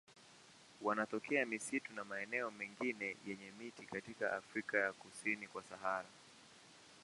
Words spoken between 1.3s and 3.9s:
misitu na maeneo mengine yenye miti